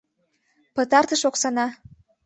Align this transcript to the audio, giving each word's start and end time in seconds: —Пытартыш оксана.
—Пытартыш 0.75 1.21
оксана. 1.29 1.67